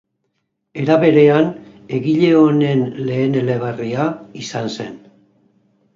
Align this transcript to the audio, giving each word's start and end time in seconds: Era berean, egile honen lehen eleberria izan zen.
Era 0.83 0.95
berean, 1.03 1.51
egile 1.99 2.31
honen 2.39 2.83
lehen 3.11 3.39
eleberria 3.45 4.11
izan 4.45 4.75
zen. 4.79 5.01